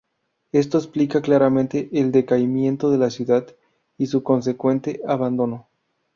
[0.51, 3.45] Esto explica claramente el decaimiento de la ciudad
[3.99, 5.67] y su consecuente abandono.